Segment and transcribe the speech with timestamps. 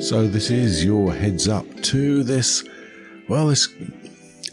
[0.00, 2.62] So, this is your heads up to this,
[3.28, 3.68] well, this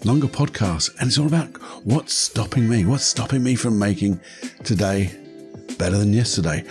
[0.04, 0.99] longer podcast.
[0.99, 1.49] And it's all about
[1.86, 2.83] what's stopping me.
[2.83, 4.20] What's stopping me from making
[4.63, 5.11] today
[5.77, 6.66] better than yesterday?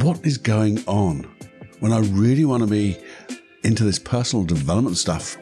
[0.00, 1.24] What is going on
[1.80, 2.96] when I really want to be
[3.64, 5.36] into this personal development stuff,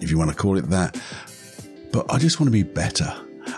[0.00, 1.00] if you want to call it that?
[1.92, 3.14] But I just want to be better,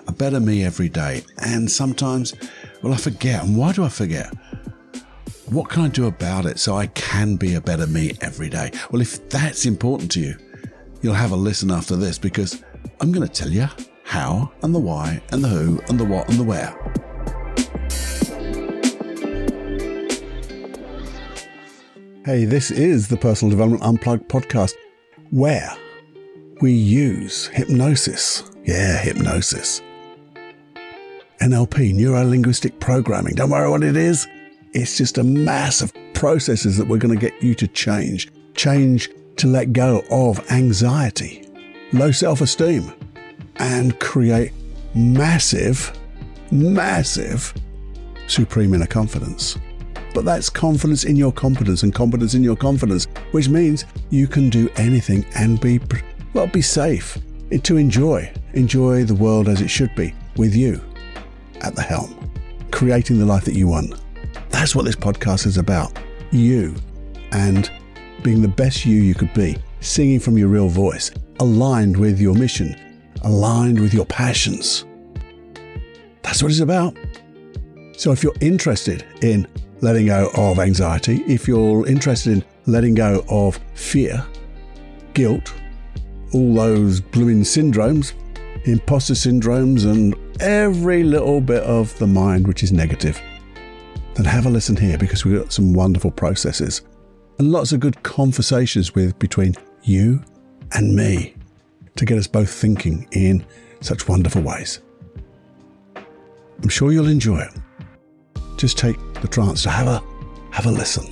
[0.06, 1.24] a better me every day.
[1.38, 2.34] And sometimes,
[2.82, 3.42] well, I forget.
[3.42, 4.34] And why do I forget?
[5.50, 8.70] What can I do about it so I can be a better me every day?
[8.90, 10.36] Well, if that's important to you,
[11.00, 12.62] you'll have a listen after this because
[13.00, 13.66] I'm going to tell you
[14.04, 16.74] how and the why and the who and the what and the where.
[22.26, 24.74] Hey, this is the Personal Development Unplugged podcast
[25.30, 25.74] where
[26.60, 28.42] we use hypnosis.
[28.66, 29.80] Yeah, hypnosis.
[31.40, 33.34] NLP, neuro linguistic programming.
[33.34, 34.26] Don't worry what it is.
[34.78, 38.30] It's just a mass of processes that we're going to get you to change.
[38.54, 41.44] Change to let go of anxiety,
[41.92, 42.92] low self esteem,
[43.56, 44.52] and create
[44.94, 45.92] massive,
[46.52, 47.52] massive
[48.28, 49.58] supreme inner confidence.
[50.14, 54.48] But that's confidence in your competence and confidence in your confidence, which means you can
[54.48, 55.80] do anything and be,
[56.34, 57.18] well, be safe
[57.50, 60.80] eh, to enjoy, enjoy the world as it should be with you
[61.62, 62.30] at the helm,
[62.70, 63.94] creating the life that you want.
[64.50, 65.98] That's what this podcast is about.
[66.30, 66.74] You
[67.32, 67.70] and
[68.22, 71.10] being the best you you could be, singing from your real voice,
[71.40, 72.76] aligned with your mission,
[73.22, 74.84] aligned with your passions.
[76.22, 76.96] That's what it's about.
[77.96, 79.46] So if you're interested in
[79.80, 84.24] letting go of anxiety, if you're interested in letting go of fear,
[85.14, 85.52] guilt,
[86.32, 88.12] all those blooming syndromes,
[88.64, 93.20] imposter syndromes, and every little bit of the mind which is negative,
[94.18, 96.82] then have a listen here because we've got some wonderful processes
[97.38, 100.22] and lots of good conversations with between you
[100.72, 101.34] and me
[101.94, 103.46] to get us both thinking in
[103.80, 104.80] such wonderful ways.
[106.62, 107.52] I'm sure you'll enjoy it.
[108.56, 110.02] Just take the chance to have a
[110.50, 111.06] have a listen.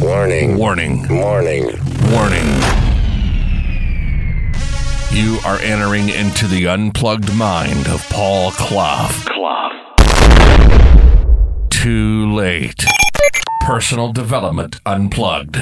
[0.00, 0.58] Warning.
[0.58, 1.08] Warning.
[1.08, 1.64] Warning.
[2.10, 2.46] Warning.
[5.10, 9.08] You are entering into the unplugged mind of Paul Clough.
[9.24, 9.61] Clough.
[11.82, 12.84] Too late.
[13.62, 15.58] Personal Development Unplugged.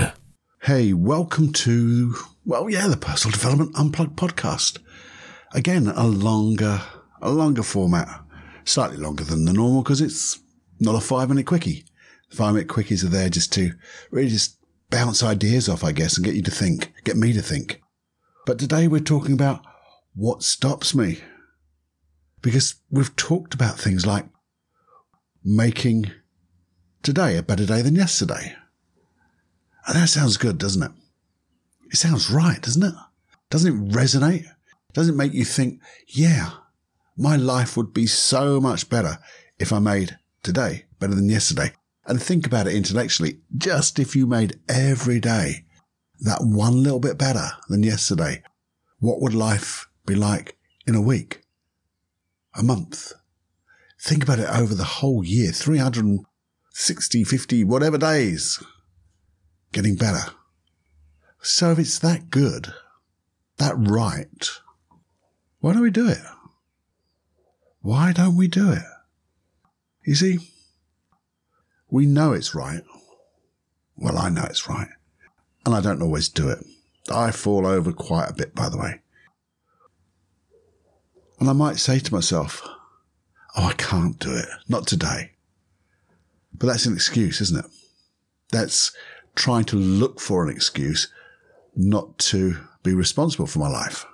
[0.61, 2.15] Hey, welcome to,
[2.45, 4.81] well, yeah, the Personal Development Unplugged podcast.
[5.55, 6.83] Again, a longer,
[7.23, 8.07] a longer format,
[8.65, 10.39] slightly longer than the normal because it's
[10.79, 11.87] not a five minute quickie.
[12.29, 13.73] Five minute quickies are there just to
[14.11, 14.59] really just
[14.91, 17.81] bounce ideas off, I guess, and get you to think, get me to think.
[18.45, 19.65] But today we're talking about
[20.15, 21.21] what stops me.
[22.43, 24.27] Because we've talked about things like
[25.45, 26.11] making
[27.03, 28.55] today a better day than yesterday.
[29.87, 30.93] And that sounds good, doesn't it?
[31.91, 32.95] It sounds right, doesn't it?
[33.49, 34.47] Doesn't it resonate?
[34.93, 36.51] Doesn't it make you think, yeah,
[37.17, 39.19] my life would be so much better
[39.59, 41.73] if I made today better than yesterday?
[42.07, 43.41] And think about it intellectually.
[43.57, 45.65] Just if you made every day
[46.21, 48.43] that one little bit better than yesterday,
[48.99, 51.43] what would life be like in a week?
[52.55, 53.13] A month?
[54.03, 58.63] Think about it over the whole year, 360, 50, whatever days.
[59.73, 60.33] Getting better.
[61.43, 62.73] So if it's that good,
[63.59, 64.51] that right,
[65.61, 66.23] why don't we do it?
[67.83, 68.83] Why don't we do it?
[70.07, 70.39] You see,
[71.91, 72.83] we know it's right.
[73.97, 74.89] Well, I know it's right.
[75.67, 76.65] And I don't always do it.
[77.13, 79.03] I fall over quite a bit, by the way.
[81.39, 82.67] And I might say to myself,
[83.61, 84.47] oh, I can't do it.
[84.69, 85.33] Not today.
[86.53, 87.71] But that's an excuse, isn't it?
[88.51, 88.93] That's
[89.35, 91.13] trying to look for an excuse
[91.77, 94.07] not to be responsible for my life.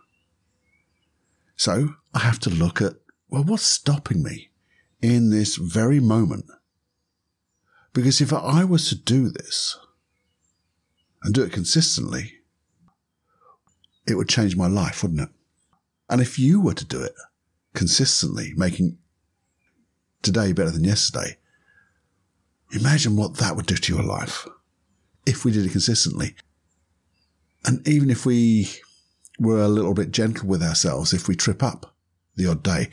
[1.56, 2.94] So I have to look at,
[3.28, 4.50] well, what's stopping me
[5.00, 6.46] in this very moment?
[7.92, 9.78] Because if I was to do this
[11.22, 12.34] and do it consistently,
[14.06, 15.30] it would change my life, wouldn't it?
[16.10, 17.14] And if you were to do it
[17.74, 18.98] consistently, making
[20.26, 21.36] today better than yesterday,
[22.72, 24.46] imagine what that would do to your life
[25.24, 26.34] if we did it consistently.
[27.64, 28.68] And even if we
[29.38, 31.94] were a little bit gentle with ourselves, if we trip up
[32.34, 32.90] the odd day,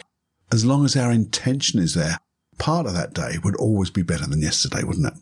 [0.51, 2.19] as long as our intention is there,
[2.59, 5.19] part of that day would always be better than yesterday, wouldn't it?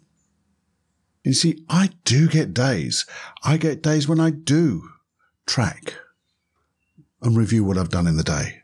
[1.24, 3.06] You see, I do get days.
[3.44, 4.90] I get days when I do
[5.46, 5.94] track
[7.22, 8.61] and review what I've done in the day.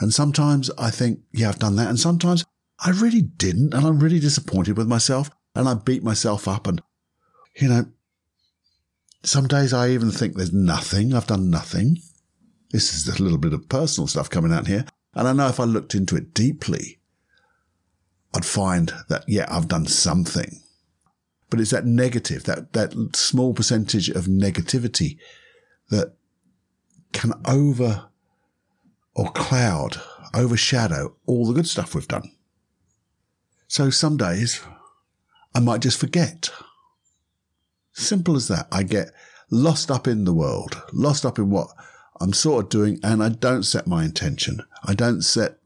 [0.00, 1.88] And sometimes I think, yeah, I've done that.
[1.88, 2.44] And sometimes
[2.78, 3.74] I really didn't.
[3.74, 5.30] And I'm really disappointed with myself.
[5.54, 6.66] And I beat myself up.
[6.66, 6.80] And
[7.56, 7.86] you know,
[9.24, 11.12] some days I even think there's nothing.
[11.12, 11.98] I've done nothing.
[12.70, 14.84] This is a little bit of personal stuff coming out here.
[15.14, 17.00] And I know if I looked into it deeply,
[18.34, 20.60] I'd find that, yeah, I've done something.
[21.50, 25.18] But it's that negative, that, that small percentage of negativity
[25.88, 26.14] that
[27.12, 28.10] can over
[29.14, 30.00] or cloud,
[30.34, 32.30] overshadow all the good stuff we've done.
[33.66, 34.60] So some days
[35.54, 36.50] I might just forget.
[37.92, 38.68] Simple as that.
[38.70, 39.12] I get
[39.50, 41.68] lost up in the world, lost up in what
[42.20, 44.60] I'm sort of doing, and I don't set my intention.
[44.84, 45.58] I don't set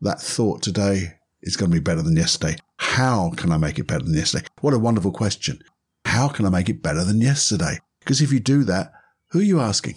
[0.00, 2.56] that thought today is going to be better than yesterday.
[2.78, 4.46] How can I make it better than yesterday?
[4.60, 5.60] What a wonderful question.
[6.04, 7.78] How can I make it better than yesterday?
[8.00, 8.92] Because if you do that,
[9.30, 9.96] who are you asking?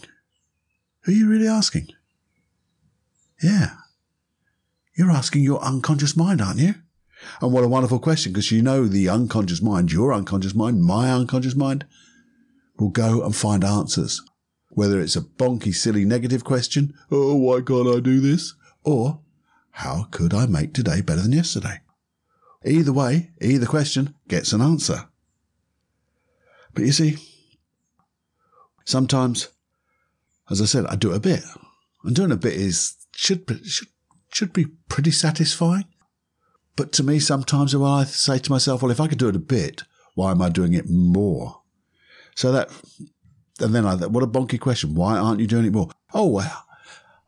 [1.04, 1.88] Who are you really asking?
[3.42, 3.72] Yeah.
[4.96, 6.76] You're asking your unconscious mind, aren't you?
[7.42, 11.12] And what a wonderful question, because you know the unconscious mind, your unconscious mind, my
[11.12, 11.86] unconscious mind,
[12.78, 14.22] will go and find answers.
[14.70, 18.54] Whether it's a bonky, silly, negative question, oh, why can't I do this?
[18.84, 19.22] Or,
[19.72, 21.82] how could I make today better than yesterday?
[22.66, 25.08] Either way, either question gets an answer.
[26.74, 27.18] But you see,
[28.86, 29.50] sometimes,
[30.50, 31.44] as I said, I do a bit.
[32.04, 33.88] And doing a bit is should be, should,
[34.34, 35.86] should be pretty satisfying.
[36.76, 39.36] But to me, sometimes when I say to myself, well, if I could do it
[39.36, 39.84] a bit,
[40.16, 41.62] why am I doing it more?
[42.34, 42.72] So that,
[43.60, 44.96] and then I, what a bonky question.
[44.96, 45.90] Why aren't you doing it more?
[46.16, 46.66] Oh, well,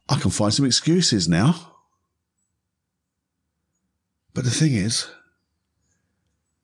[0.09, 1.75] I can find some excuses now.
[4.33, 5.07] But the thing is,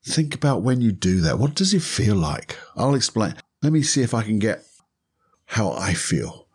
[0.03, 1.37] think about when you do that.
[1.37, 2.57] What does it feel like?
[2.75, 3.35] I'll explain.
[3.61, 4.63] Let me see if I can get
[5.45, 6.47] how I feel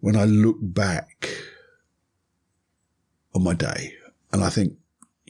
[0.00, 1.28] when I look back
[3.36, 3.94] on my day
[4.32, 4.74] and I think,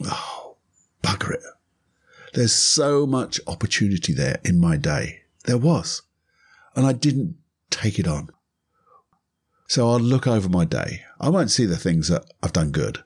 [0.05, 0.56] oh,
[1.03, 1.43] bugger it.
[2.32, 5.23] There's so much opportunity there in my day.
[5.44, 6.03] There was.
[6.75, 7.37] And I didn't
[7.70, 8.31] take it on.
[9.69, 11.03] So I'll look over my day.
[11.20, 13.03] I won't see the things that I've done good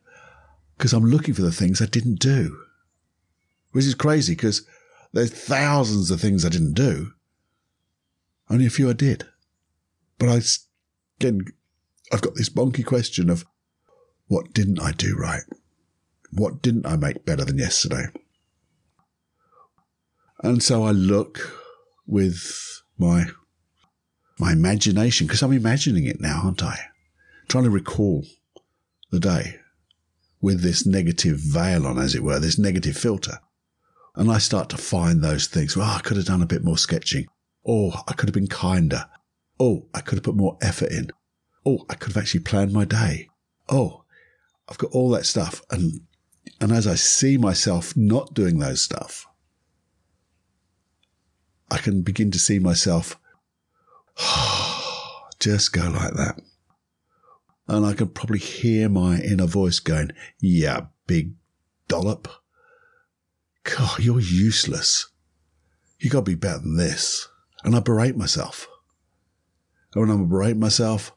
[0.77, 2.59] because I'm looking for the things I didn't do,
[3.73, 4.67] which is crazy because
[5.13, 7.13] there's thousands of things I didn't do.
[8.49, 9.27] Only a few I did.
[10.19, 10.41] But I,
[11.19, 11.43] again,
[12.13, 13.45] I've got this bonky question of
[14.31, 15.43] what didn't I do right?
[16.31, 18.05] What didn't I make better than yesterday?
[20.45, 21.61] And so I look
[22.07, 23.27] with my
[24.39, 26.79] my imagination because I'm imagining it now, aren't I?
[27.49, 28.25] Trying to recall
[29.11, 29.57] the day
[30.41, 33.41] with this negative veil on, as it were, this negative filter.
[34.15, 35.77] And I start to find those things.
[35.77, 37.27] Well, I could have done a bit more sketching.
[37.67, 39.07] Oh, I could have been kinder.
[39.59, 41.11] Oh, I could have put more effort in.
[41.67, 43.29] Oh, I could have actually planned my day.
[43.69, 44.05] Oh,
[44.71, 45.63] I've got all that stuff.
[45.71, 46.01] And,
[46.61, 49.27] and as I see myself not doing those stuff,
[51.71, 53.19] I can begin to see myself
[55.41, 56.41] just go like that.
[57.69, 61.35] And I can probably hear my inner voice going, Yeah, big
[61.87, 62.29] dollop.
[63.63, 65.09] God, you're useless.
[66.01, 67.29] You gotta be better than this.
[67.63, 68.67] And I berate myself.
[69.95, 71.13] And when I berate myself,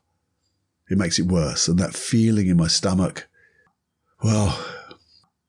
[0.90, 1.68] it makes it worse.
[1.68, 3.28] And that feeling in my stomach,
[4.24, 4.58] well,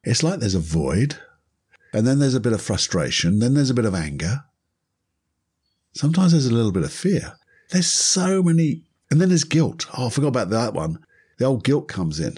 [0.02, 1.19] it's like there's a void,
[1.93, 4.44] and then there's a bit of frustration, then there's a bit of anger.
[5.93, 7.36] Sometimes there's a little bit of fear.
[7.70, 9.86] There's so many, and then there's guilt.
[9.96, 11.04] Oh, I forgot about that one.
[11.38, 12.36] The old guilt comes in.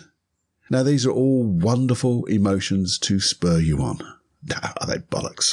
[0.68, 3.98] Now, these are all wonderful emotions to spur you on.
[4.80, 5.52] Are they bollocks?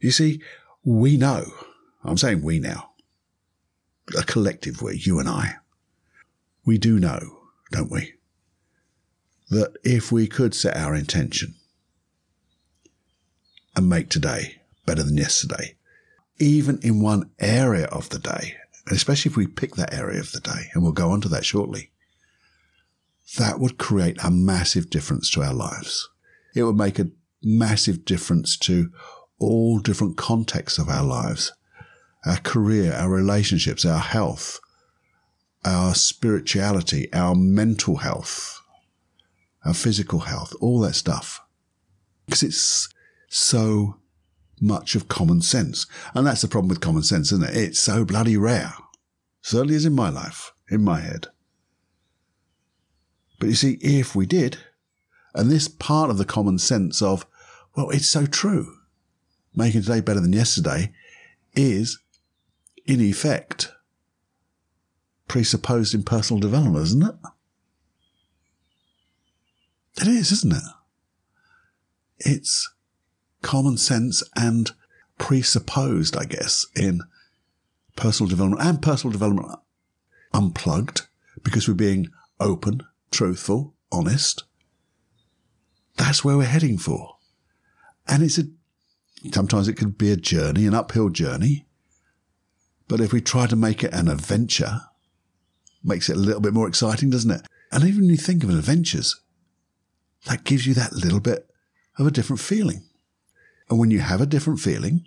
[0.00, 0.42] You see,
[0.84, 1.46] we know,
[2.02, 2.90] I'm saying we now,
[4.18, 5.56] a collective we, you and I,
[6.66, 7.38] we do know,
[7.70, 8.14] don't we,
[9.50, 11.54] that if we could set our intention
[13.76, 15.76] and make today better than yesterday,
[16.38, 18.54] even in one area of the day,
[18.86, 21.28] and especially if we pick that area of the day, and we'll go on to
[21.28, 21.90] that shortly,
[23.38, 26.08] that would create a massive difference to our lives.
[26.54, 27.10] It would make a
[27.42, 28.90] massive difference to
[29.38, 31.52] all different contexts of our lives
[32.26, 34.58] our career, our relationships, our health,
[35.62, 38.62] our spirituality, our mental health,
[39.64, 41.40] our physical health, all that stuff.
[42.26, 42.88] Because it's
[43.28, 43.96] so
[44.60, 45.86] much of common sense.
[46.14, 47.56] And that's the problem with common sense, isn't it?
[47.56, 48.74] It's so bloody rare.
[49.42, 51.26] Certainly is in my life, in my head.
[53.38, 54.58] But you see, if we did,
[55.34, 57.26] and this part of the common sense of,
[57.76, 58.76] well, it's so true,
[59.54, 60.92] making today better than yesterday
[61.54, 61.98] is,
[62.86, 63.72] in effect,
[65.28, 67.14] presupposed in personal development, isn't it?
[70.00, 70.62] It is, isn't it?
[72.18, 72.72] It's
[73.42, 74.70] common sense and
[75.18, 77.00] presupposed, I guess, in
[77.96, 79.58] personal development and personal development
[80.32, 81.02] unplugged
[81.42, 82.08] because we're being
[82.40, 84.44] open, truthful, honest.
[85.96, 87.16] That's where we're heading for.
[88.08, 88.44] And it's a,
[89.32, 91.66] sometimes it could be a journey, an uphill journey.
[92.88, 94.80] But if we try to make it an adventure,
[95.82, 97.42] makes it a little bit more exciting, doesn't it?
[97.70, 99.20] And even when you think of adventures,
[100.26, 101.48] that gives you that little bit
[101.98, 102.84] of a different feeling.
[103.68, 105.04] And when you have a different feeling,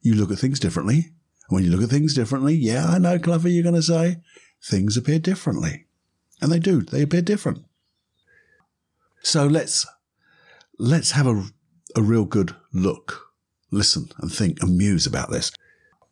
[0.00, 1.12] you look at things differently.
[1.48, 4.18] And when you look at things differently, yeah, I know, clever, you're going to say,
[4.62, 5.86] things appear differently.
[6.40, 7.64] And they do, they appear different.
[9.22, 9.86] So let's,
[10.78, 11.44] let's have a,
[11.96, 13.32] a real good look,
[13.70, 15.52] listen and think and muse about this.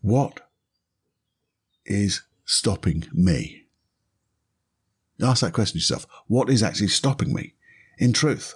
[0.01, 0.41] What
[1.87, 3.65] is stopping me?
[5.21, 6.07] Ask that question to yourself.
[6.27, 7.55] What is actually stopping me
[7.99, 8.55] in truth?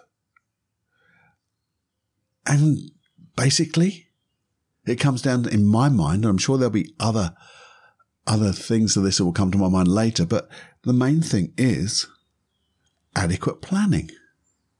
[2.46, 2.90] And
[3.36, 4.08] basically,
[4.84, 7.34] it comes down in my mind, and I'm sure there'll be other
[8.26, 10.48] other things of this that will come to my mind later, but
[10.84, 12.06] the main thing is
[13.16, 14.10] adequate planning.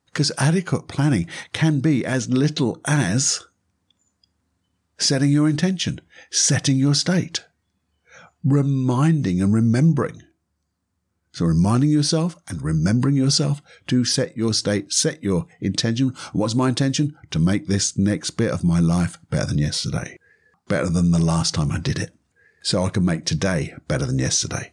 [0.06, 3.44] Because adequate planning can be as little as
[4.98, 6.00] setting your intention,
[6.30, 7.44] setting your state,
[8.44, 10.22] reminding and remembering.
[11.32, 16.14] So reminding yourself and remembering yourself to set your state, set your intention.
[16.32, 17.16] What's my intention?
[17.30, 20.18] To make this next bit of my life better than yesterday,
[20.68, 22.14] better than the last time I did it.
[22.62, 24.72] So I can make today better than yesterday.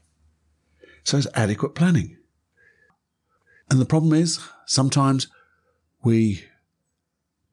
[1.03, 2.17] So it's adequate planning.
[3.71, 5.27] And the problem is sometimes
[6.03, 6.43] we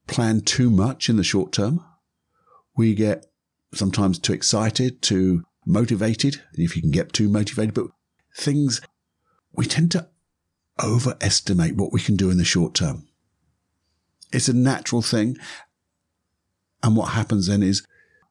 [0.09, 1.85] plan too much in the short term.
[2.77, 3.27] We get
[3.73, 7.87] sometimes too excited, too motivated, if you can get too motivated, but
[8.35, 8.81] things
[9.57, 10.09] we tend to
[10.83, 13.09] overestimate what we can do in the short term.
[14.33, 15.37] It's a natural thing.
[16.83, 17.87] And what happens then is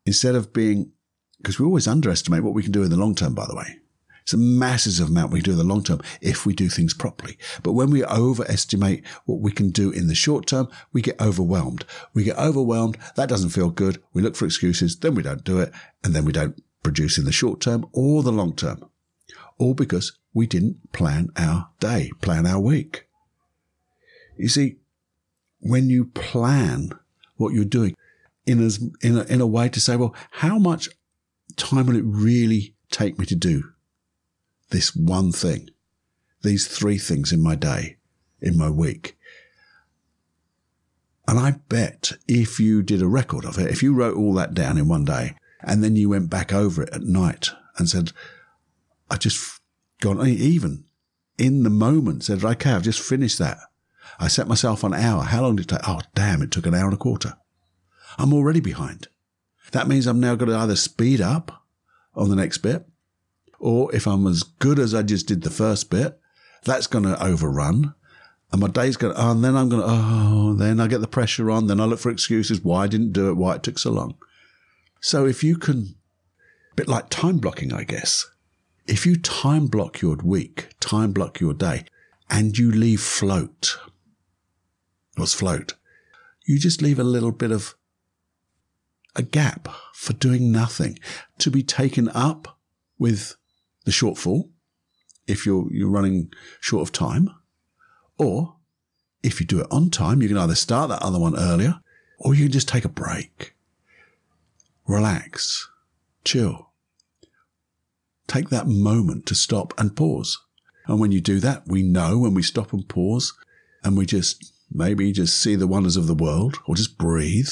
[0.06, 0.92] instead of being,
[1.38, 3.80] because we always underestimate what we can do in the long term, by the way.
[4.22, 6.96] It's a massive amount we can do in the long term if we do things
[6.96, 7.38] properly.
[7.62, 11.86] But when we overestimate what we can do in the short term, we get overwhelmed.
[12.16, 12.98] We get overwhelmed.
[13.18, 14.02] That doesn't feel good.
[14.14, 14.98] We look for excuses.
[14.98, 15.72] Then we don't do it.
[16.04, 18.90] And then we don't produce in the short term or the long term.
[19.60, 23.08] All because we didn't plan our day, plan our week.
[24.38, 24.76] You see,
[25.62, 26.92] when you plan
[27.38, 27.96] what you're doing
[28.46, 30.90] in, as, in, a, in a way to say, well, how much
[31.56, 33.72] time will it really take me to do
[34.72, 35.70] this one thing,
[36.44, 37.96] these three things in my day,
[38.42, 39.18] in my week?
[41.30, 44.54] And I bet if you did a record of it, if you wrote all that
[44.54, 48.12] down in one day and then you went back over it at night and said,
[49.10, 49.62] I just
[50.02, 50.86] gone, even
[51.38, 53.58] in the moment, said, okay, I've just finished that.
[54.20, 55.24] I set myself an hour.
[55.24, 55.88] How long did it take?
[55.88, 57.34] Oh, damn, it took an hour and a quarter.
[58.18, 59.08] I'm already behind.
[59.72, 61.64] That means I'm now going to either speed up
[62.14, 62.86] on the next bit,
[63.60, 66.20] or if I'm as good as I just did the first bit,
[66.64, 67.94] that's going to overrun.
[68.52, 71.02] And my day's going to, oh, and then I'm going to, oh, then I get
[71.02, 71.68] the pressure on.
[71.68, 74.16] Then I look for excuses why I didn't do it, why it took so long.
[75.02, 75.96] So if you can,
[76.76, 78.26] bit like time blocking, I guess,
[78.88, 81.86] if you time block your week, time block your day,
[82.30, 83.78] and you leave float,
[85.16, 85.74] what's float?
[86.46, 87.76] You just leave a little bit of
[89.16, 91.00] a gap for doing nothing.
[91.40, 92.60] To be taken up
[93.00, 93.36] with
[93.86, 94.50] the shortfall
[95.28, 97.30] if you're, you're running short of time,
[98.18, 98.56] or
[99.24, 101.80] if you do it on time, you can either start that other one earlier
[102.20, 103.56] or you can just take a break,
[104.88, 105.68] relax,
[106.24, 106.72] chill
[108.28, 110.40] Take that moment to stop and pause.
[110.88, 113.34] And when you do that, we know when we stop and pause
[113.84, 117.50] and we just maybe just see the wonders of the world or just breathe,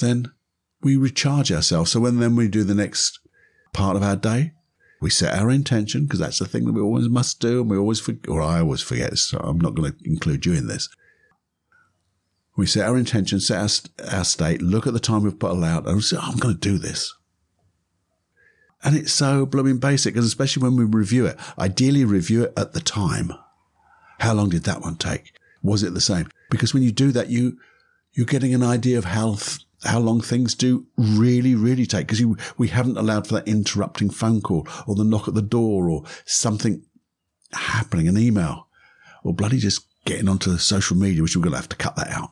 [0.00, 0.32] then
[0.82, 1.92] we recharge ourselves.
[1.92, 3.18] So when then we do the next
[3.72, 4.52] part of our day,
[5.00, 7.76] we set our intention because that's the thing that we always must do and we
[7.76, 9.18] always forget, or I always forget.
[9.18, 10.88] So I'm not going to include you in this.
[12.56, 15.86] We set our intention, set our, our state, look at the time we've put allowed
[15.86, 17.14] and say, oh, I'm going to do this.
[18.86, 22.72] And it's so blooming basic, and especially when we review it, ideally review it at
[22.72, 23.32] the time.
[24.20, 25.32] How long did that one take?
[25.60, 26.28] Was it the same?
[26.50, 27.58] Because when you do that, you,
[28.12, 32.06] you're getting an idea of how, th- how long things do really, really take.
[32.06, 32.24] Because
[32.56, 36.04] we haven't allowed for that interrupting phone call or the knock at the door or
[36.24, 36.84] something
[37.52, 38.68] happening, an email
[39.24, 42.10] or bloody just getting onto social media, which we're going to have to cut that
[42.10, 42.30] out.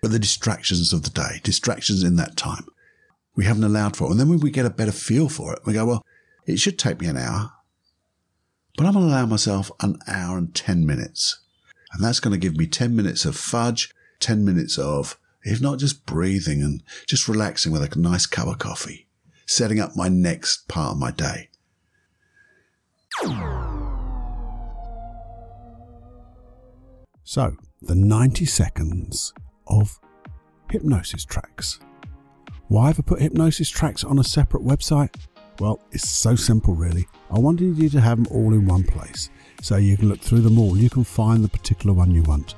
[0.00, 2.66] But the distractions of the day, distractions in that time
[3.36, 4.10] we haven't allowed for.
[4.10, 6.06] And then when we get a better feel for it, we go, well,
[6.46, 7.52] it should take me an hour,
[8.76, 11.40] but I'm going to allow myself an hour and 10 minutes.
[11.92, 15.78] And that's going to give me 10 minutes of fudge, 10 minutes of if not
[15.78, 19.06] just breathing and just relaxing with a nice cup of coffee,
[19.46, 21.48] setting up my next part of my day.
[27.22, 29.32] So, the 90 seconds
[29.68, 30.00] of
[30.70, 31.78] hypnosis tracks.
[32.68, 35.14] Why have I put hypnosis tracks on a separate website?
[35.60, 37.06] Well, it's so simple, really.
[37.30, 39.30] I wanted you to have them all in one place
[39.62, 40.76] so you can look through them all.
[40.76, 42.56] You can find the particular one you want.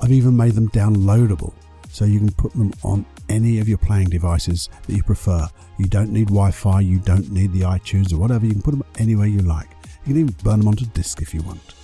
[0.00, 1.52] I've even made them downloadable
[1.90, 5.48] so you can put them on any of your playing devices that you prefer.
[5.76, 8.46] You don't need Wi Fi, you don't need the iTunes or whatever.
[8.46, 9.68] You can put them anywhere you like.
[10.06, 11.74] You can even burn them onto disk if you want.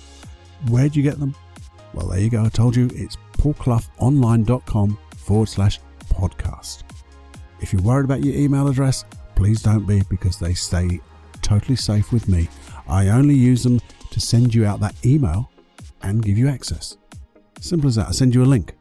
[0.69, 1.35] Where do you get them?
[1.93, 2.45] Well, there you go.
[2.45, 5.79] I told you it's paulcloughonline.com forward slash
[6.09, 6.83] podcast.
[7.61, 10.99] If you're worried about your email address, please don't be because they stay
[11.41, 12.47] totally safe with me.
[12.87, 13.79] I only use them
[14.11, 15.49] to send you out that email
[16.01, 16.97] and give you access.
[17.59, 18.07] Simple as that.
[18.07, 18.73] I send you a link,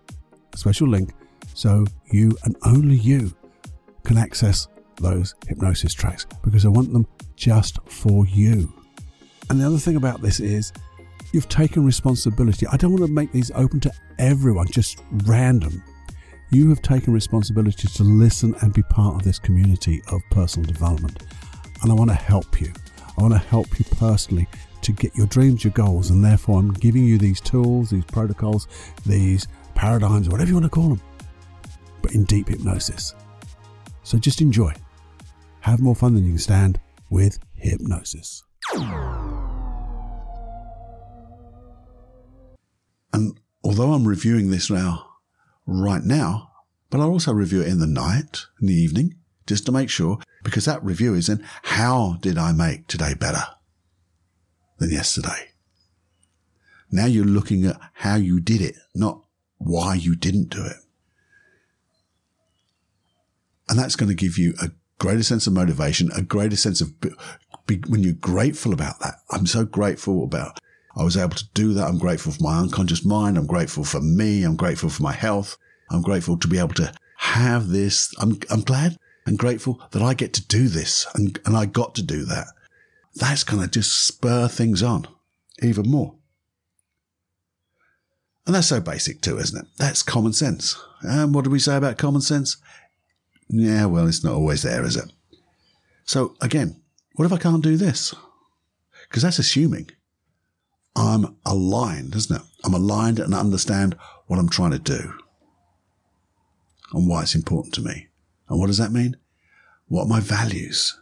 [0.52, 1.12] a special link,
[1.54, 3.34] so you and only you
[4.04, 8.72] can access those hypnosis tracks because I want them just for you.
[9.50, 10.72] And the other thing about this is
[11.32, 12.66] you've taken responsibility.
[12.66, 15.82] I don't want to make these open to everyone, just random.
[16.54, 21.24] You have taken responsibility to listen and be part of this community of personal development.
[21.82, 22.72] And I want to help you.
[23.18, 24.46] I want to help you personally
[24.82, 28.68] to get your dreams, your goals, and therefore I'm giving you these tools, these protocols,
[29.04, 31.02] these paradigms, whatever you want to call them,
[32.02, 33.16] but in deep hypnosis.
[34.04, 34.74] So just enjoy.
[35.58, 36.78] Have more fun than you can stand
[37.10, 38.44] with hypnosis.
[43.12, 45.13] And although I'm reviewing this now,
[45.66, 46.50] right now,
[46.90, 49.14] but I'll also review it in the night, in the evening,
[49.46, 53.44] just to make sure, because that review is in how did I make today better
[54.78, 55.50] than yesterday?
[56.90, 59.24] Now you're looking at how you did it, not
[59.58, 60.76] why you didn't do it.
[63.68, 66.92] And that's going to give you a greater sense of motivation, a greater sense of
[67.88, 69.14] when you're grateful about that.
[69.30, 70.60] I'm so grateful about
[70.96, 71.88] I was able to do that.
[71.88, 73.36] I'm grateful for my unconscious mind.
[73.36, 74.44] I'm grateful for me.
[74.44, 75.56] I'm grateful for my health.
[75.94, 78.12] I'm grateful to be able to have this.
[78.18, 81.94] I'm, I'm glad and grateful that I get to do this and, and I got
[81.94, 82.48] to do that.
[83.14, 85.06] That's going to just spur things on
[85.62, 86.14] even more.
[88.46, 89.66] And that's so basic too, isn't it?
[89.78, 90.76] That's common sense.
[91.02, 92.58] And what do we say about common sense?
[93.48, 95.10] Yeah, well, it's not always there, is it?
[96.04, 96.82] So again,
[97.14, 98.14] what if I can't do this?
[99.08, 99.90] Because that's assuming
[100.96, 102.42] I'm aligned, isn't it?
[102.64, 105.14] I'm aligned and I understand what I'm trying to do
[106.94, 108.08] and why it's important to me.
[108.48, 109.16] And what does that mean?
[109.88, 110.98] What are my values?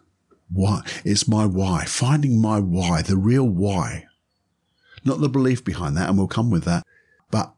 [0.51, 0.83] Why?
[1.05, 1.85] It's my why.
[1.85, 4.07] Finding my why, the real why.
[5.05, 6.85] Not the belief behind that, and we'll come with that,
[7.31, 7.55] but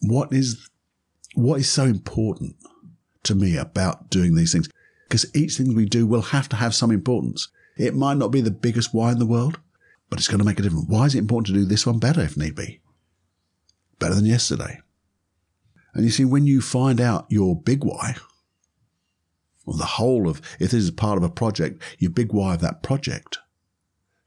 [0.00, 0.68] what is,
[1.34, 2.56] what is so important
[3.24, 4.68] to me about doing these things?
[5.08, 7.48] Because each thing we do will have to have some importance.
[7.76, 9.58] It might not be the biggest why in the world,
[10.08, 10.86] but it's going to make a difference.
[10.88, 12.80] Why is it important to do this one better if need be?
[13.98, 14.80] Better than yesterday.
[15.94, 18.16] And you see, when you find out your big why,
[19.66, 22.60] or the whole of, if this is part of a project, your big why of
[22.60, 23.38] that project,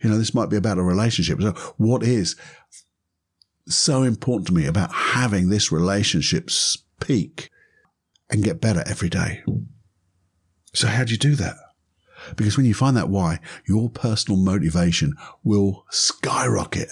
[0.02, 1.41] you know, this might be about a relationship.
[1.41, 2.36] So what is
[3.67, 6.49] so important to me about having this relationship
[6.99, 7.49] peak
[8.30, 9.43] and get better every day?
[10.73, 11.56] So how do you do that?
[12.36, 16.89] Because when you find that why, your personal motivation will skyrocket.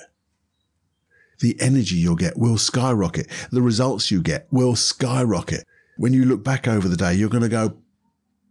[1.41, 3.27] The energy you'll get will skyrocket.
[3.51, 5.65] The results you get will skyrocket.
[5.97, 7.77] When you look back over the day, you're going to go,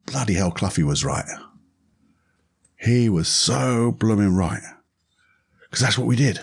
[0.06, 1.24] bloody hell, Cluffy was right.
[2.76, 4.62] He was so blooming right.
[5.62, 6.40] Because that's what we did.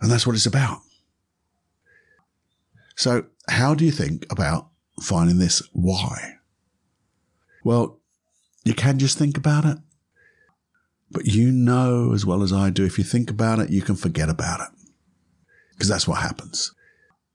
[0.00, 0.80] And that's what it's about.
[2.96, 4.68] So, how do you think about
[5.00, 6.38] finding this why?
[7.64, 8.00] Well,
[8.64, 9.78] you can just think about it.
[11.10, 13.96] But you know as well as I do, if you think about it, you can
[13.96, 14.77] forget about it.
[15.78, 16.72] Because that's what happens.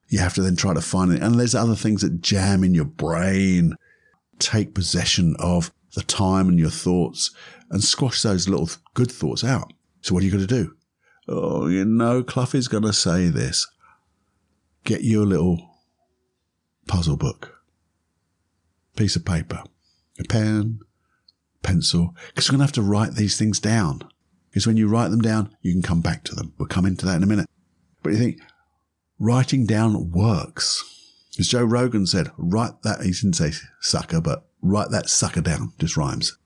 [0.10, 1.24] You have to then try to find it.
[1.24, 3.76] And there's other things that jam in your brain,
[4.38, 7.34] take possession of the time and your thoughts
[7.70, 9.72] and squash those little good thoughts out.
[10.02, 10.76] So what are you going to do?
[11.30, 13.66] Oh, you know, Cluffy's going to say this.
[14.84, 15.80] Get you a little
[16.86, 17.64] puzzle book,
[18.98, 19.64] piece of paper,
[20.20, 20.80] a pen,
[21.62, 24.04] pencil, because you're going to have to write these things down.
[24.50, 26.54] Because when you write them down, you can come back to them.
[26.58, 27.50] We'll come into that in a minute.
[28.04, 28.42] But you think
[29.18, 30.84] writing down works.
[31.40, 35.74] As Joe Rogan said, write that, he didn't say sucker, but write that sucker down,
[35.80, 36.38] just rhymes.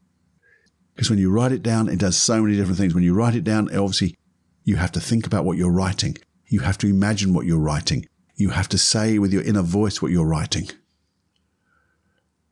[0.96, 2.96] Because when you write it down, it does so many different things.
[2.96, 4.16] When you write it down, obviously
[4.64, 6.18] you have to think about what you're writing.
[6.48, 8.06] You have to imagine what you're writing.
[8.36, 10.70] You have to say with your inner voice what you're writing.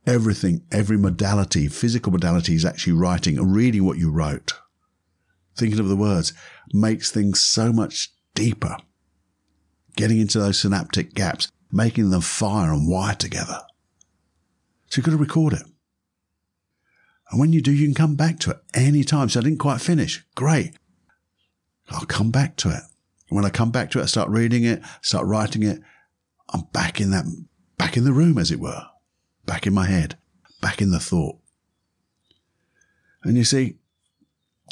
[0.07, 4.53] everything, every modality, physical modality is actually writing and reading what you wrote.
[5.55, 6.33] Thinking of the words
[6.73, 8.77] makes things so much deeper.
[9.95, 13.61] Getting into those synaptic gaps, making them fire and wire together.
[14.87, 15.63] So you've got to record it.
[17.31, 19.29] And when you do, you can come back to it any time.
[19.29, 20.23] So I didn't quite finish.
[20.35, 20.73] Great.
[21.89, 22.81] I'll come back to it.
[23.29, 25.79] When I come back to it, I start reading it, start writing it.
[26.49, 27.25] I'm back in that,
[27.77, 28.85] back in the room, as it were,
[29.45, 30.17] back in my head,
[30.61, 31.37] back in the thought.
[33.23, 33.77] And you see,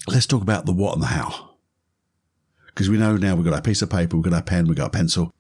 [0.08, 1.53] let's talk about the what and the how.
[2.74, 4.78] Because we know now we've got our piece of paper, we've got our pen, we've
[4.78, 5.34] got a pencil.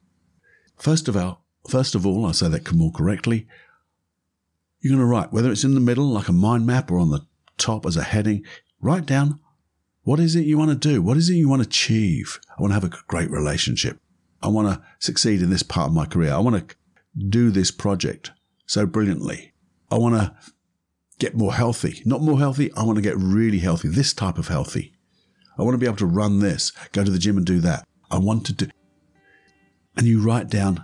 [0.77, 3.47] First of all, first of all, I say that more correctly.
[4.81, 7.09] You're going to write, whether it's in the middle, like a mind map, or on
[7.09, 7.25] the
[7.57, 8.43] top as a heading,
[8.81, 9.39] write down
[10.03, 11.01] what is it you want to do?
[11.01, 12.39] What is it you want to achieve?
[12.49, 13.99] I want to have a great relationship.
[14.41, 16.33] I want to succeed in this part of my career.
[16.33, 16.75] I want to
[17.29, 18.31] do this project
[18.65, 19.53] so brilliantly.
[19.89, 20.35] I want to
[21.19, 22.01] get more healthy.
[22.05, 24.92] Not more healthy, I want to get really healthy, this type of healthy.
[25.57, 27.85] I want to be able to run this, go to the gym and do that.
[28.09, 28.69] I want to do.
[29.95, 30.83] And you write down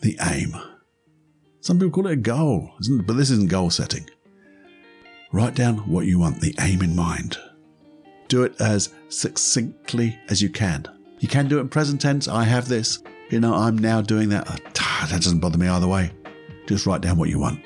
[0.00, 0.54] the aim.
[1.60, 2.70] Some people call it a goal,
[3.04, 4.08] but this isn't goal setting.
[5.32, 7.38] Write down what you want, the aim in mind.
[8.28, 10.86] Do it as succinctly as you can.
[11.20, 12.28] You can do it in present tense.
[12.28, 13.02] I have this.
[13.30, 14.46] You know, I'm now doing that.
[14.80, 16.10] Ah, that doesn't bother me either way.
[16.66, 17.60] Just write down what you want.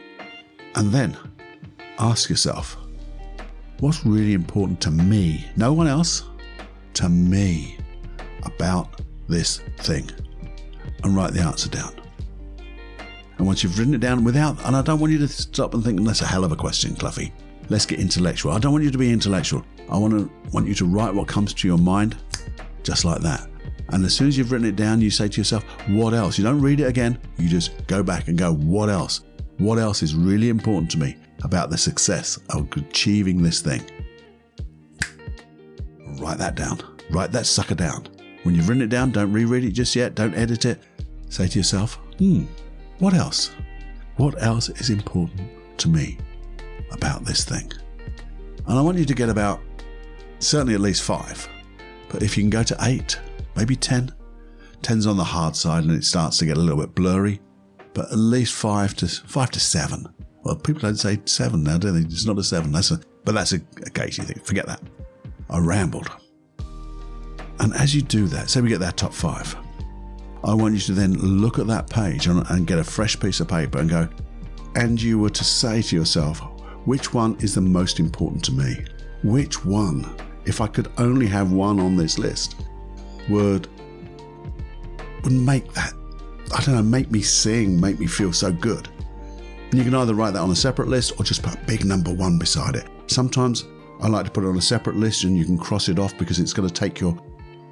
[0.75, 1.17] And then
[1.99, 2.77] ask yourself,
[3.81, 6.25] what's really important to me, no one else,
[6.95, 7.79] to me
[8.43, 10.11] about this thing?
[11.05, 11.95] And write the answer down.
[13.39, 15.85] And once you've written it down without, and I don't want you to stop and
[15.85, 17.33] think, that's a hell of a question, Cluffy.
[17.69, 18.53] Let's get intellectual.
[18.53, 19.65] I don't want you to be intellectual.
[19.91, 22.17] I want to want you to write what comes to your mind,
[22.83, 23.49] just like that.
[23.91, 26.39] And as soon as you've written it down, you say to yourself, what else?
[26.39, 27.19] You don't read it again.
[27.39, 29.23] You just go back and go, what else?
[29.59, 33.81] What else is really important to me about the success of achieving this thing?
[36.19, 36.81] Write that down.
[37.11, 38.09] Write that sucker down.
[38.43, 40.17] When you've written it down, don't reread it just yet.
[40.17, 40.83] Don't edit it.
[41.29, 42.45] Say to yourself, hmm,
[42.99, 43.53] what else?
[44.17, 45.41] What else is important
[45.79, 46.19] to me
[46.91, 47.71] about this thing?
[48.67, 49.61] And I want you to get about
[50.41, 51.49] certainly at least five.
[52.09, 53.21] But if you can go to eight,
[53.55, 54.13] maybe 10,
[54.83, 57.41] 10's on the hard side and it starts to get a little bit blurry,
[57.95, 60.07] but at least five to five to seven.
[60.47, 62.03] Well, people don't say seven now, do they?
[62.03, 62.71] It's not a seven.
[62.71, 64.45] That's a, but that's a, a case you think.
[64.45, 64.81] Forget that.
[65.51, 66.09] I rambled.
[67.59, 69.57] And as you do that, say we get that top five,
[70.45, 73.41] I want you to then look at that page and, and get a fresh piece
[73.41, 74.09] of paper and go,
[74.77, 76.39] and you were to say to yourself,
[76.85, 78.85] which one is the most important to me?
[79.25, 82.55] Which one, if I could only have one on this list,
[83.29, 83.67] would
[85.25, 85.93] would make that
[86.55, 88.89] I don't know, make me sing, make me feel so good.
[89.71, 91.85] And you can either write that on a separate list or just put a big
[91.85, 92.89] number one beside it.
[93.09, 93.67] Sometimes
[94.01, 96.17] I like to put it on a separate list and you can cross it off
[96.19, 97.17] because it's going to take your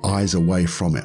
[0.04, 1.04] eyes away from it.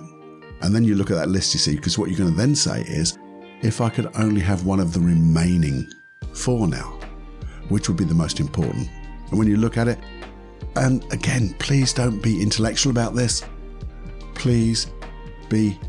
[0.62, 2.56] And then you look at that list, you see, because what you're going to then
[2.56, 3.18] say is,
[3.62, 5.90] if I could only have one of the remaining
[6.34, 7.00] four now,
[7.70, 8.90] which would be the most important?
[9.30, 10.00] And when you look at it,
[10.76, 13.44] and again, please don't be intellectual about this.
[14.34, 14.88] Please
[15.50, 15.80] be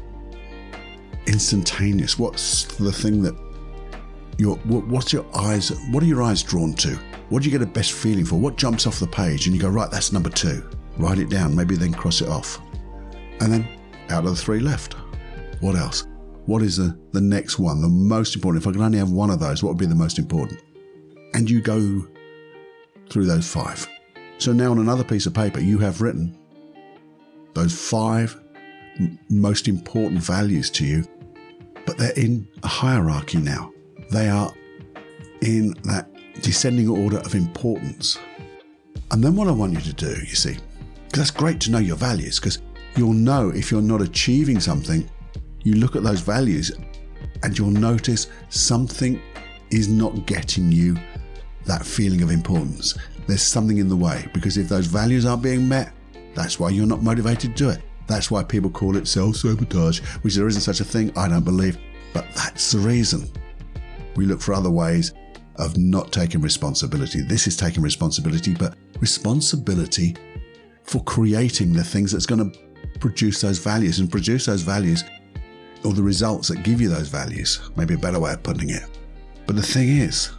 [1.27, 2.19] instantaneous.
[2.19, 3.35] What's the thing that
[4.41, 5.71] your what's your eyes?
[5.91, 6.99] What are your eyes drawn to?
[7.29, 8.37] What do you get a best feeling for?
[8.37, 9.47] What jumps off the page?
[9.47, 10.69] And you go right, that's number two.
[10.97, 11.55] Write it down.
[11.55, 12.59] Maybe then cross it off.
[13.41, 13.69] And then
[14.09, 14.95] out of the three left,
[15.61, 16.07] what else?
[16.47, 18.65] What is the, the next one, the most important?
[18.65, 20.63] If I could only have one of those, what would be the most important?
[21.35, 22.07] And you go
[23.11, 23.87] through those five.
[24.39, 26.37] So now on another piece of paper, you have written
[27.55, 28.41] those five
[29.29, 31.07] most important values to you,
[31.87, 33.71] but they're in a hierarchy now.
[34.11, 34.53] They are
[35.43, 36.09] in that
[36.43, 38.19] descending order of importance.
[39.11, 40.57] And then what I want you to do, you see,
[41.07, 42.61] because that's great to know your values, because
[42.97, 45.09] you'll know if you're not achieving something,
[45.63, 46.73] you look at those values
[47.43, 49.21] and you'll notice something
[49.71, 50.97] is not getting you
[51.67, 52.97] that feeling of importance.
[53.27, 55.93] There's something in the way because if those values aren't being met,
[56.35, 57.81] that's why you're not motivated to do it.
[58.07, 61.45] That's why people call it self sabotage, which there isn't such a thing, I don't
[61.45, 61.79] believe.
[62.13, 63.31] But that's the reason.
[64.21, 65.15] We look for other ways
[65.57, 67.23] of not taking responsibility.
[67.23, 70.15] This is taking responsibility, but responsibility
[70.83, 72.59] for creating the things that's going to
[72.99, 75.05] produce those values and produce those values
[75.87, 77.71] or the results that give you those values.
[77.77, 78.83] Maybe a better way of putting it.
[79.47, 80.33] But the thing is,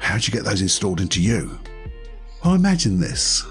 [0.00, 1.60] how do you get those installed into you?
[2.44, 3.44] Well, imagine this.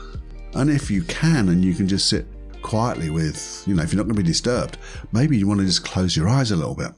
[0.54, 2.28] And if you can, and you can just sit
[2.62, 4.80] quietly with, you know, if you're not going to be disturbed,
[5.14, 6.92] maybe you want to just close your eyes a little bit.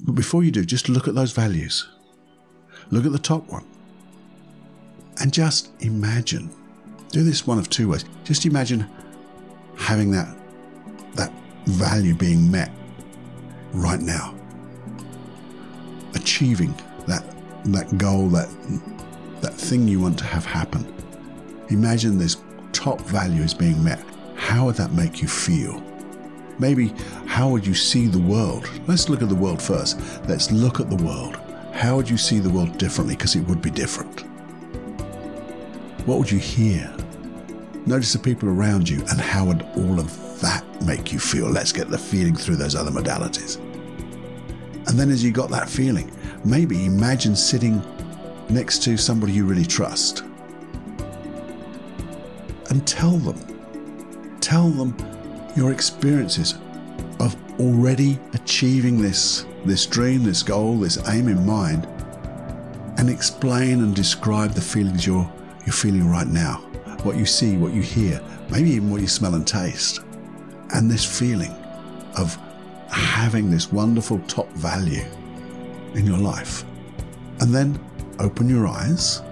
[0.00, 1.88] But before you do, just look at those values.
[2.90, 3.64] look at the top one.
[5.20, 6.50] And just imagine.
[7.10, 8.04] Do this one of two ways.
[8.24, 8.86] Just imagine
[9.76, 10.36] having that
[11.14, 11.32] that
[11.66, 12.70] value being met
[13.72, 14.34] right now.
[16.14, 16.74] Achieving
[17.06, 17.24] that
[17.64, 18.48] that goal, that
[19.40, 20.92] that thing you want to have happen.
[21.70, 22.36] Imagine this
[22.72, 24.04] top value is being met.
[24.36, 25.82] How would that make you feel?
[26.58, 26.92] Maybe
[27.36, 28.66] how would you see the world?
[28.86, 30.00] Let's look at the world first.
[30.26, 31.36] Let's look at the world.
[31.74, 33.14] How would you see the world differently?
[33.14, 34.22] Because it would be different.
[36.06, 36.90] What would you hear?
[37.84, 41.50] Notice the people around you and how would all of that make you feel?
[41.50, 43.58] Let's get the feeling through those other modalities.
[44.88, 46.10] And then as you got that feeling,
[46.42, 47.82] maybe imagine sitting
[48.48, 50.22] next to somebody you really trust
[52.70, 54.38] and tell them.
[54.40, 54.96] Tell them
[55.54, 56.54] your experiences
[57.58, 61.86] already achieving this, this dream, this goal, this aim in mind,
[62.98, 65.30] and explain and describe the feelings you're,
[65.64, 66.56] you're feeling right now,
[67.02, 70.00] what you see, what you hear, maybe even what you smell and taste,
[70.74, 71.52] and this feeling
[72.16, 72.36] of
[72.88, 75.04] having this wonderful top value
[75.94, 76.64] in your life.
[77.40, 77.78] And then
[78.18, 79.22] open your eyes.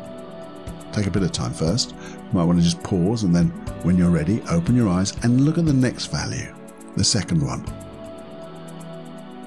[0.93, 1.91] Take a bit of time first.
[1.91, 3.49] You might want to just pause and then
[3.83, 6.55] when you're ready, open your eyes and look at the next value,
[6.97, 7.84] the second one.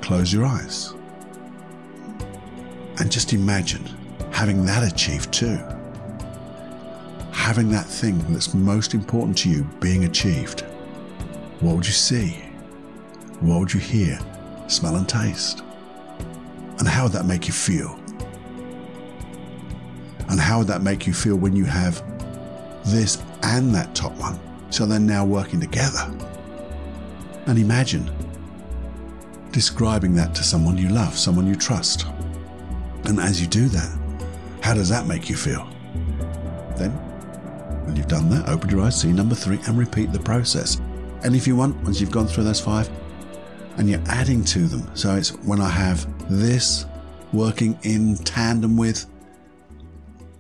[0.08, 0.94] Close your eyes.
[2.98, 3.84] And just imagine
[4.32, 5.60] having that achieved too.
[7.34, 10.62] Having that thing that's most important to you being achieved.
[11.60, 12.30] What would you see?
[13.42, 14.18] What would you hear,
[14.68, 15.62] smell, and taste?
[16.80, 18.00] And how would that make you feel?
[20.30, 22.02] And how would that make you feel when you have
[22.86, 24.40] this and that top one.
[24.70, 26.10] So they're now working together.
[27.46, 28.10] And imagine
[29.52, 32.06] describing that to someone you love, someone you trust.
[33.06, 33.98] And as you do that,
[34.62, 35.68] how does that make you feel?
[36.76, 36.92] Then,
[37.86, 40.82] when you've done that, open your eyes, see number three, and repeat the process.
[41.24, 42.90] And if you want, once you've gone through those five,
[43.78, 46.86] and you're adding to them, so it's when I have this
[47.32, 49.06] working in tandem with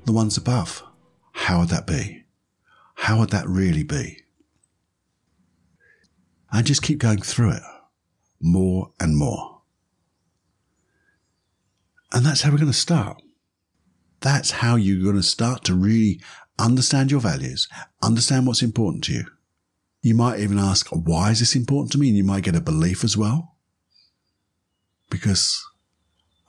[0.05, 0.83] the ones above,
[1.31, 2.23] how would that be?
[2.95, 4.23] How would that really be?
[6.51, 7.61] And just keep going through it
[8.39, 9.61] more and more.
[12.11, 13.21] And that's how we're going to start.
[14.21, 16.21] That's how you're going to start to really
[16.57, 17.67] understand your values,
[18.01, 19.25] understand what's important to you.
[20.01, 22.07] You might even ask, why is this important to me?
[22.07, 23.55] And you might get a belief as well.
[25.09, 25.63] Because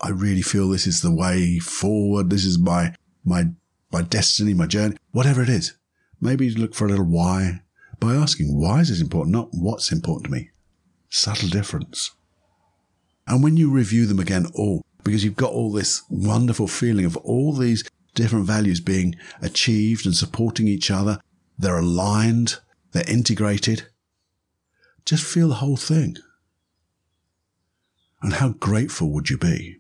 [0.01, 2.31] I really feel this is the way forward.
[2.31, 3.47] This is my, my,
[3.91, 5.77] my destiny, my journey, whatever it is.
[6.21, 7.63] Maybe look for a little why
[8.01, 9.35] by asking, why is this important?
[9.35, 10.51] Not what's important to me.
[11.09, 12.11] Subtle difference.
[13.27, 17.17] And when you review them again, all because you've got all this wonderful feeling of
[17.19, 21.19] all these different values being achieved and supporting each other,
[21.59, 22.59] they're aligned,
[22.93, 23.89] they're integrated.
[25.05, 26.17] Just feel the whole thing.
[28.21, 29.79] And how grateful would you be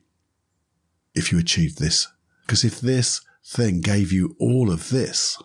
[1.14, 2.06] if you achieved this?
[2.46, 5.36] Because if this thing gave you all of this,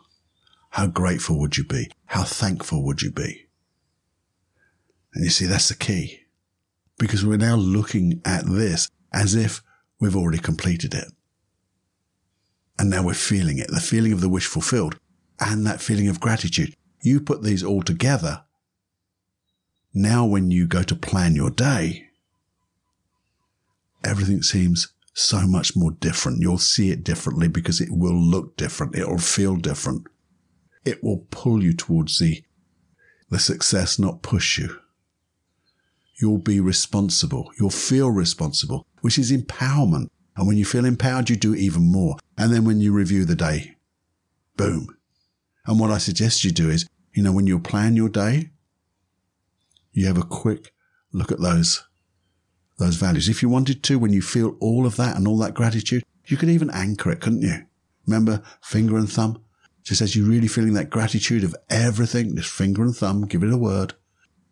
[0.72, 1.90] how grateful would you be?
[2.06, 3.48] How thankful would you be?
[5.14, 6.22] And you see, that's the key
[6.98, 9.62] because we're now looking at this as if
[10.00, 11.06] we've already completed it.
[12.80, 14.98] And now we're feeling it, the feeling of the wish fulfilled
[15.40, 16.74] and that feeling of gratitude.
[17.02, 18.44] You put these all together.
[19.94, 22.08] Now, when you go to plan your day,
[24.04, 26.42] everything seems so much more different.
[26.42, 28.96] You'll see it differently because it will look different.
[28.96, 30.08] It will feel different
[30.86, 32.44] it will pull you towards the,
[33.30, 34.80] the success, not push you.
[36.16, 37.52] You'll be responsible.
[37.60, 40.10] You'll feel responsible, which is empowerment.
[40.36, 42.18] And when you feel empowered, you do even more.
[42.38, 43.76] And then when you review the day,
[44.58, 44.88] boom.
[45.66, 48.50] And what I suggest you do is, you know, when you plan your day,
[49.92, 50.74] you have a quick
[51.12, 51.84] look at those,
[52.80, 53.30] those values.
[53.30, 56.38] If you wanted to, when you feel all of that and all that gratitude, you
[56.38, 57.66] could even anchor it, couldn't you?
[58.08, 59.42] Remember finger and thumb?
[59.84, 63.54] Just as you're really feeling that gratitude of everything, just finger and thumb, give it
[63.54, 63.94] a word.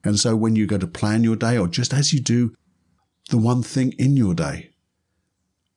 [0.03, 2.55] And so when you go to plan your day, or just as you do
[3.29, 4.71] the one thing in your day,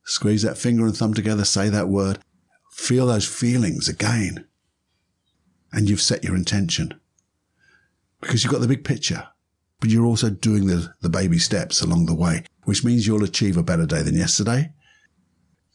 [0.05, 2.19] squeeze that finger and thumb together, say that word,
[2.73, 4.47] feel those feelings again.
[5.73, 7.01] And you've set your intention
[8.21, 9.29] because you've got the big picture,
[9.81, 13.57] but you're also doing the, the baby steps along the way, which means you'll achieve
[13.57, 14.73] a better day than yesterday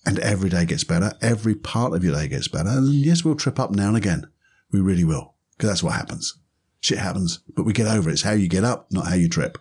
[0.05, 1.13] and every day gets better.
[1.21, 2.69] Every part of your day gets better.
[2.69, 4.25] And yes, we'll trip up now and again.
[4.71, 5.35] We really will.
[5.55, 6.38] Because that's what happens.
[6.81, 8.13] Shit happens, but we get over it.
[8.13, 9.57] It's how you get up, not how you trip.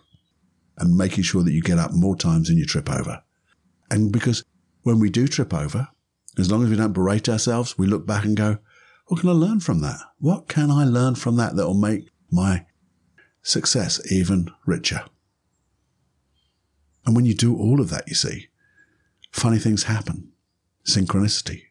[0.77, 3.21] And making sure that you get up more times than you trip over.
[3.91, 4.45] And because
[4.83, 5.89] when we do trip over,
[6.39, 8.59] As long as we don't berate ourselves, we look back and go,
[9.07, 9.99] what can I learn from that?
[10.19, 12.65] What can I learn from that that will make my
[13.41, 15.03] success even richer?
[17.05, 18.47] And when you do all of that, you see,
[19.31, 20.31] funny things happen.
[20.85, 21.63] Synchronicity.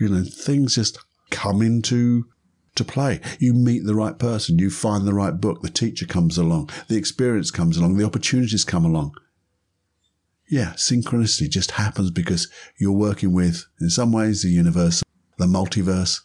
[0.00, 0.98] You know, things just
[1.30, 2.26] come into
[2.80, 3.20] to play.
[3.38, 6.96] You meet the right person, you find the right book, the teacher comes along, the
[6.96, 9.14] experience comes along, the opportunities come along.
[10.48, 15.02] Yeah, synchronicity just happens because you're working with, in some ways, the universe,
[15.38, 16.22] the multiverse.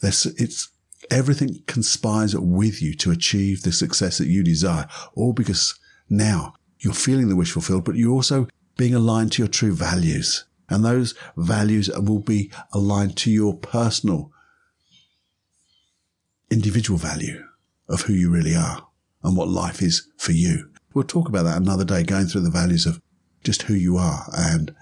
[0.00, 0.68] There's, it's
[1.10, 5.78] everything conspires with you to achieve the success that you desire, all because
[6.08, 10.44] now you're feeling the wish fulfilled, but you're also being aligned to your true values.
[10.68, 14.32] And those values will be aligned to your personal,
[16.50, 17.42] individual value
[17.88, 18.86] of who you really are
[19.22, 20.70] and what life is for you.
[20.94, 23.00] We'll talk about that another day, going through the values of
[23.44, 24.74] just who you are and,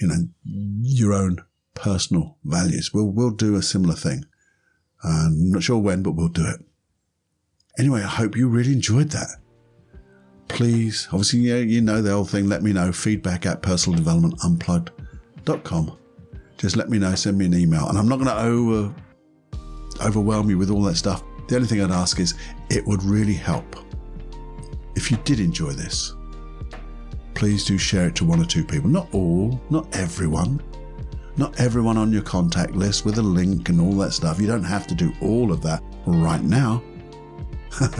[0.00, 1.44] you know, your own
[1.74, 2.92] personal values.
[2.92, 4.24] We'll, we'll do a similar thing.
[5.04, 6.60] I'm not sure when, but we'll do it.
[7.78, 9.40] Anyway, I hope you really enjoyed that
[10.50, 12.48] please, obviously, you know, you know the whole thing.
[12.48, 12.90] Let me know.
[12.92, 15.98] Feedback at personaldevelopmentunplugged.com.
[16.58, 17.14] Just let me know.
[17.14, 17.88] Send me an email.
[17.88, 18.92] And I'm not going to over,
[20.00, 21.22] overwhelm you with all that stuff.
[21.48, 22.34] The only thing I'd ask is
[22.70, 23.76] it would really help
[24.94, 26.14] if you did enjoy this.
[27.34, 28.90] Please do share it to one or two people.
[28.90, 30.60] Not all, not everyone.
[31.36, 34.40] Not everyone on your contact list with a link and all that stuff.
[34.40, 36.82] You don't have to do all of that right now.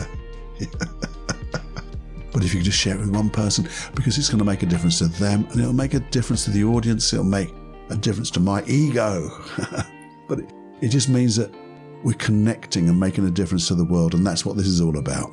[2.31, 4.65] But if you just share it with one person, because it's going to make a
[4.65, 7.53] difference to them and it'll make a difference to the audience, it'll make
[7.89, 9.29] a difference to my ego.
[10.27, 11.53] but it, it just means that
[12.03, 14.97] we're connecting and making a difference to the world, and that's what this is all
[14.97, 15.31] about.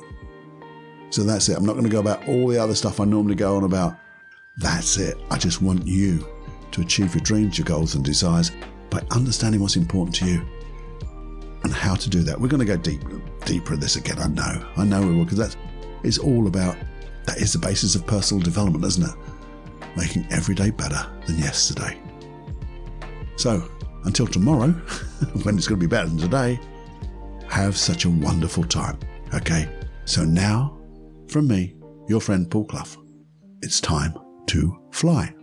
[1.09, 1.57] So that's it.
[1.57, 3.95] I'm not going to go about all the other stuff I normally go on about.
[4.57, 5.17] That's it.
[5.31, 6.27] I just want you
[6.71, 8.51] to achieve your dreams, your goals, and desires
[8.89, 10.47] by understanding what's important to you
[11.63, 12.39] and how to do that.
[12.39, 13.01] We're going to go deep,
[13.45, 14.19] deeper in this again.
[14.19, 14.67] I know.
[14.77, 15.57] I know we will, because that's
[16.03, 16.77] it's all about
[17.25, 19.15] that is the basis of personal development, isn't it?
[19.97, 21.99] Making every day better than yesterday.
[23.35, 23.69] So,
[24.05, 24.67] until tomorrow,
[25.43, 26.59] when it's going to be better than today,
[27.49, 28.97] have such a wonderful time.
[29.33, 29.69] Okay?
[30.05, 30.77] So now,
[31.27, 31.75] from me,
[32.07, 33.03] your friend Paul Clough,
[33.61, 34.13] it's time
[34.47, 35.33] to fly.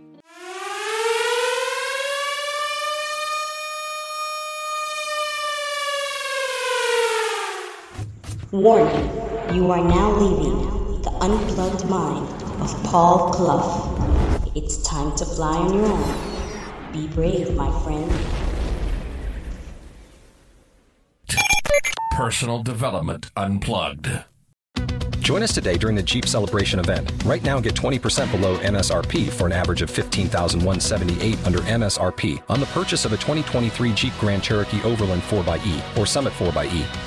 [8.51, 9.11] Warning.
[9.53, 12.27] You are now leaving the unplugged mind
[12.61, 14.51] of Paul Clough.
[14.55, 16.91] It's time to fly on your own.
[16.93, 18.46] Be brave, my friend.
[22.17, 24.09] Personal Development Unplugged.
[25.19, 27.11] Join us today during the Jeep Celebration event.
[27.23, 32.65] Right now, get 20% below MSRP for an average of 15178 under MSRP on the
[32.67, 37.06] purchase of a 2023 Jeep Grand Cherokee Overland 4xE or Summit 4xE.